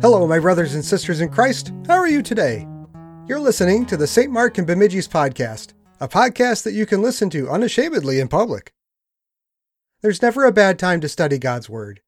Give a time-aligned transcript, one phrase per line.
[0.00, 1.72] Hello, my brothers and sisters in Christ.
[1.88, 2.68] How are you today?
[3.26, 4.30] You're listening to the St.
[4.30, 8.72] Mark and Bemidji's podcast, a podcast that you can listen to unashamedly in public.
[10.02, 12.00] There's never a bad time to study God's Word.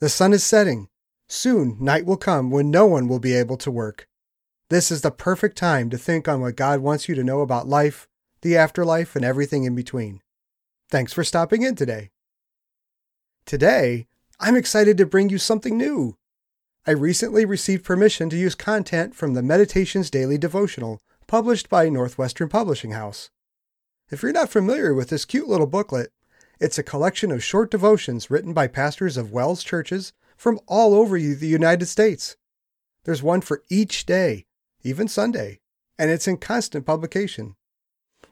[0.00, 0.88] The sun is setting.
[1.28, 4.08] Soon, night will come when no one will be able to work.
[4.68, 7.68] This is the perfect time to think on what God wants you to know about
[7.68, 8.08] life,
[8.42, 10.20] the afterlife, and everything in between.
[10.90, 12.10] Thanks for stopping in today.
[13.44, 14.08] Today,
[14.40, 16.16] I'm excited to bring you something new.
[16.84, 22.48] I recently received permission to use content from the Meditations Daily Devotional, published by Northwestern
[22.48, 23.30] Publishing House.
[24.10, 26.10] If you're not familiar with this cute little booklet,
[26.58, 31.18] it's a collection of short devotions written by pastors of WELS churches from all over
[31.18, 32.36] the United States.
[33.04, 34.45] There's one for each day,
[34.86, 35.60] even Sunday,
[35.98, 37.56] and it's in constant publication.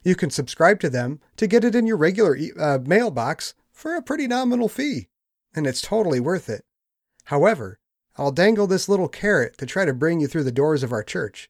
[0.03, 4.01] You can subscribe to them to get it in your regular uh, mailbox for a
[4.01, 5.09] pretty nominal fee,
[5.53, 6.63] and it's totally worth it.
[7.25, 7.79] However,
[8.17, 11.03] I'll dangle this little carrot to try to bring you through the doors of our
[11.03, 11.49] church.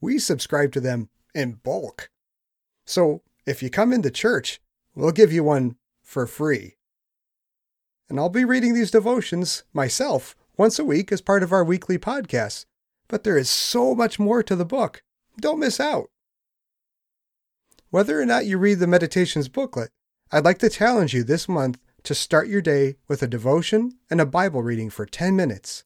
[0.00, 2.10] We subscribe to them in bulk.
[2.84, 4.60] So if you come into church,
[4.94, 6.76] we'll give you one for free.
[8.08, 11.98] And I'll be reading these devotions myself once a week as part of our weekly
[11.98, 12.64] podcast.
[13.10, 15.02] But there is so much more to the book.
[15.38, 16.08] Don't miss out.
[17.90, 19.90] Whether or not you read the meditations booklet,
[20.32, 24.22] I'd like to challenge you this month to start your day with a devotion and
[24.22, 25.84] a Bible reading for 10 minutes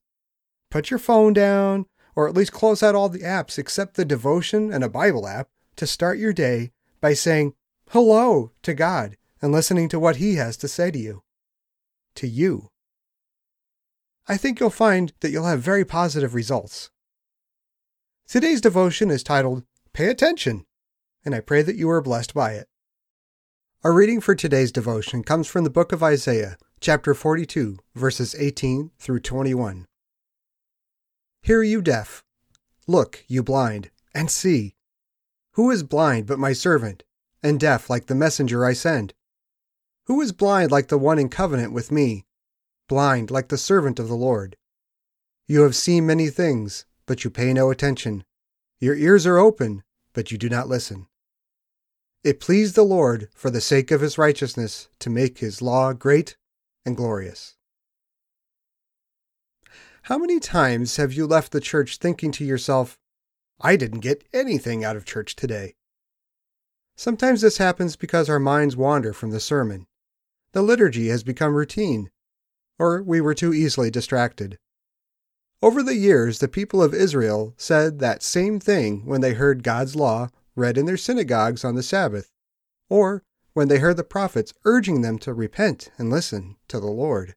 [0.74, 1.86] put your phone down,
[2.16, 5.46] or at least close out all the apps except the devotion and a Bible app
[5.76, 7.54] to start your day by saying
[7.90, 11.22] hello to God and listening to what He has to say to you.
[12.16, 12.70] To you.
[14.26, 16.90] I think you'll find that you'll have very positive results.
[18.26, 20.64] Today's devotion is titled Pay Attention,
[21.26, 22.68] and I pray that you are blessed by it.
[23.84, 28.92] Our reading for today's devotion comes from the book of Isaiah, chapter 42, verses 18
[28.98, 29.84] through 21.
[31.42, 32.24] Hear you deaf.
[32.88, 34.74] Look, you blind, and see.
[35.52, 37.04] Who is blind but my servant,
[37.42, 39.12] and deaf like the messenger I send?
[40.06, 42.24] Who is blind like the one in covenant with me,
[42.88, 44.56] blind like the servant of the Lord?
[45.46, 48.24] You have seen many things, but you pay no attention.
[48.80, 49.82] Your ears are open,
[50.12, 51.06] but you do not listen.
[52.22, 56.36] It pleased the Lord, for the sake of his righteousness, to make his law great
[56.86, 57.56] and glorious.
[60.02, 62.98] How many times have you left the church thinking to yourself,
[63.60, 65.76] I didn't get anything out of church today?
[66.96, 69.86] Sometimes this happens because our minds wander from the sermon.
[70.52, 72.10] The liturgy has become routine,
[72.78, 74.58] or we were too easily distracted.
[75.64, 79.96] Over the years, the people of Israel said that same thing when they heard God's
[79.96, 82.30] law read in their synagogues on the Sabbath,
[82.90, 83.22] or
[83.54, 87.34] when they heard the prophets urging them to repent and listen to the Lord.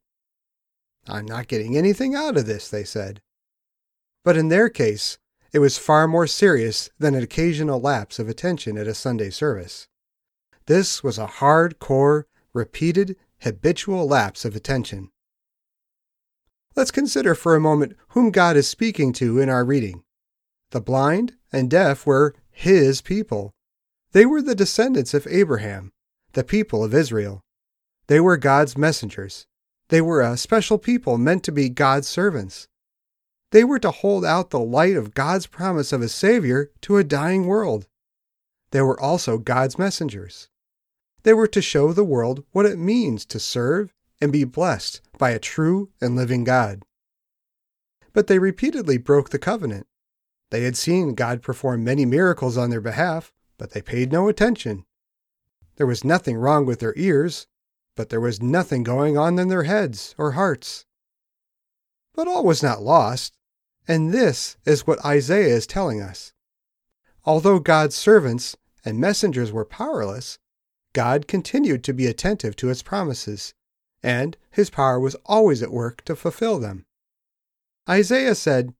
[1.07, 3.21] I'm not getting anything out of this, they said.
[4.25, 5.19] But in their case,
[5.53, 9.87] it was far more serious than an occasional lapse of attention at a Sunday service.
[10.65, 15.11] This was a hard-core, repeated, habitual lapse of attention.
[16.77, 20.03] Let's consider for a moment whom God is speaking to in our reading.
[20.69, 23.55] The blind and deaf were His people.
[24.11, 25.91] They were the descendants of Abraham,
[26.33, 27.41] the people of Israel.
[28.05, 29.47] They were God's messengers.
[29.89, 32.67] They were a special people meant to be God's servants.
[33.49, 37.03] They were to hold out the light of God's promise of a Savior to a
[37.03, 37.87] dying world.
[38.69, 40.47] They were also God's messengers.
[41.23, 45.31] They were to show the world what it means to serve and be blessed by
[45.31, 46.83] a true and living God.
[48.13, 49.87] But they repeatedly broke the covenant.
[50.49, 54.85] They had seen God perform many miracles on their behalf, but they paid no attention.
[55.75, 57.47] There was nothing wrong with their ears,
[57.95, 60.85] but there was nothing going on in their heads or hearts.
[62.13, 63.37] But all was not lost,
[63.87, 66.33] and this is what Isaiah is telling us.
[67.25, 68.55] Although God's servants
[68.85, 70.39] and messengers were powerless,
[70.93, 73.53] God continued to be attentive to his promises,
[74.07, 76.85] and his power was always at work to fulfill them.
[77.89, 78.73] Isaiah said,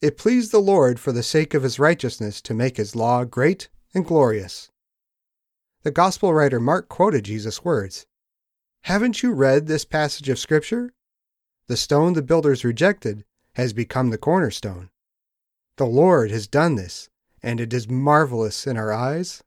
[0.00, 3.68] It pleased the Lord for the sake of his righteousness to make his law great
[3.94, 4.72] and glorious.
[5.84, 8.06] The Gospel writer Mark quoted Jesus' words
[8.86, 10.92] haven't you read this passage of Scripture?
[11.68, 14.90] The stone the builders rejected has become the cornerstone.
[15.76, 17.08] The Lord has done this,
[17.40, 19.44] and it is marvelous in our eyes.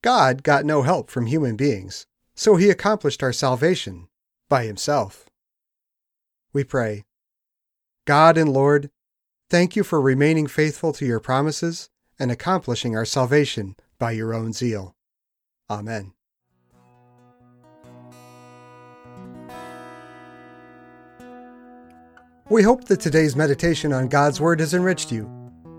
[0.00, 4.08] God got no help from human beings, so he accomplished our salvation
[4.50, 5.30] by himself.
[6.52, 7.04] We pray,
[8.04, 8.90] God and Lord,
[9.48, 11.88] thank you for remaining faithful to your promises
[12.18, 14.94] and accomplishing our salvation by your own zeal.
[15.70, 16.12] Amen.
[22.50, 25.30] We hope that today's meditation on God's Word has enriched you.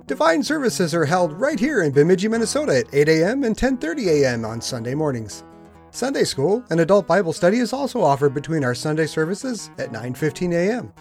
[0.07, 3.43] Divine services are held right here in Bemidji, Minnesota at 8 a.m.
[3.43, 4.45] and 10:30 a.m.
[4.45, 5.43] on Sunday mornings.
[5.93, 10.53] Sunday school and adult Bible study is also offered between our Sunday services at 9:15
[10.53, 10.93] a.m.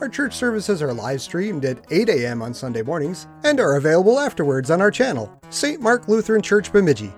[0.00, 2.40] Our church services are live streamed at 8 a.m.
[2.40, 5.78] on Sunday mornings and are available afterwards on our channel, St.
[5.82, 7.12] Mark Lutheran Church Bemidji.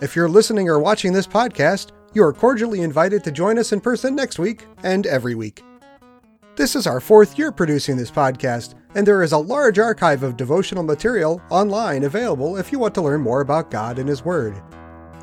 [0.00, 3.80] If you're listening or watching this podcast, you are cordially invited to join us in
[3.82, 5.62] person next week and every week.
[6.56, 10.38] This is our fourth year producing this podcast, and there is a large archive of
[10.38, 14.54] devotional material online available if you want to learn more about God and His Word.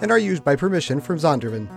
[0.00, 1.68] and are used by permission from Zondervan.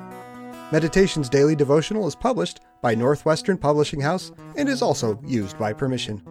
[0.72, 6.22] Meditations Daily Devotional is published by Northwestern Publishing House and is also used by permission.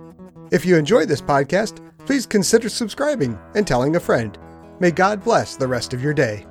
[0.50, 4.36] If you enjoy this podcast, please consider subscribing and telling a friend.
[4.80, 6.46] May God bless the rest of your day.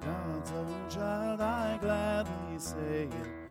[0.00, 3.43] God's own child, I gladly say it.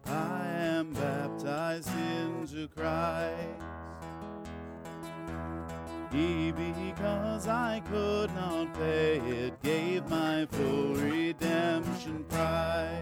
[6.13, 13.01] He, because I could not pay it, gave my full redemption price.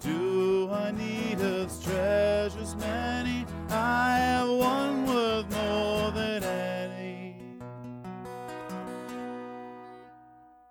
[0.00, 3.46] Do I need His treasures many?
[3.70, 7.36] I have one worth more than any.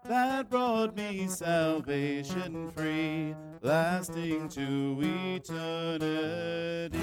[0.03, 6.99] that brought me salvation free, lasting to eternity.